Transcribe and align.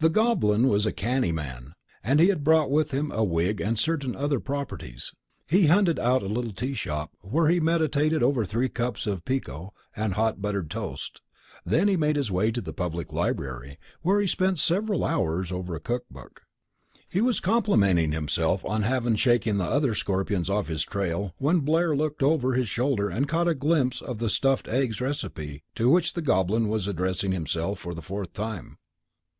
The 0.00 0.08
Goblin 0.10 0.66
was 0.66 0.84
a 0.84 0.90
canny 0.90 1.30
man, 1.30 1.74
and 2.02 2.18
he 2.18 2.26
had 2.26 2.42
brought 2.42 2.72
with 2.72 2.90
him 2.90 3.12
a 3.12 3.22
wig 3.22 3.60
and 3.60 3.78
certain 3.78 4.16
other 4.16 4.40
properties. 4.40 5.12
He 5.46 5.66
hunted 5.68 5.96
out 5.96 6.24
a 6.24 6.26
little 6.26 6.50
tea 6.50 6.74
shop, 6.74 7.12
where 7.20 7.48
he 7.48 7.60
meditated 7.60 8.20
over 8.20 8.44
three 8.44 8.68
cups 8.68 9.06
of 9.06 9.24
pekoe 9.24 9.72
and 9.94 10.14
hot 10.14 10.42
buttered 10.42 10.70
toast. 10.72 11.20
Then 11.64 11.86
he 11.86 11.96
made 11.96 12.16
his 12.16 12.32
way 12.32 12.50
to 12.50 12.60
the 12.60 12.72
Public 12.72 13.12
Library, 13.12 13.78
where 14.02 14.20
he 14.20 14.26
spent 14.26 14.58
several 14.58 15.04
hours 15.04 15.52
over 15.52 15.76
a 15.76 15.78
cook 15.80 16.04
book. 16.10 16.42
He 17.08 17.20
was 17.20 17.38
complimenting 17.38 18.10
himself 18.10 18.64
on 18.64 18.82
having 18.82 19.14
shaken 19.14 19.58
the 19.58 19.64
other 19.70 19.94
Scorpions 19.94 20.50
off 20.50 20.66
his 20.66 20.82
trail 20.82 21.32
when 21.38 21.60
Blair 21.60 21.94
looked 21.94 22.24
over 22.24 22.54
his 22.54 22.68
shoulder 22.68 23.08
and 23.08 23.28
caught 23.28 23.46
a 23.46 23.54
glimpse 23.54 24.02
of 24.02 24.18
the 24.18 24.28
stuffed 24.28 24.66
eggs 24.66 25.00
recipe 25.00 25.62
to 25.76 25.88
which 25.88 26.14
the 26.14 26.22
Goblin 26.22 26.66
was 26.66 26.88
addressing 26.88 27.30
himself 27.30 27.78
for 27.78 27.94
the 27.94 28.02
fourth 28.02 28.32
time. 28.32 28.76